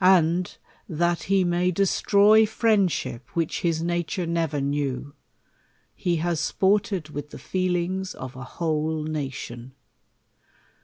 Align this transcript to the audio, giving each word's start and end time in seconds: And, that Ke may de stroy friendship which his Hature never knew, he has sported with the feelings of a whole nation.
And, 0.00 0.56
that 0.88 1.26
Ke 1.26 1.44
may 1.44 1.72
de 1.72 1.82
stroy 1.82 2.46
friendship 2.46 3.28
which 3.34 3.62
his 3.62 3.80
Hature 3.82 4.24
never 4.24 4.60
knew, 4.60 5.14
he 5.96 6.18
has 6.18 6.38
sported 6.38 7.08
with 7.08 7.30
the 7.30 7.40
feelings 7.40 8.14
of 8.14 8.36
a 8.36 8.44
whole 8.44 9.02
nation. 9.02 9.72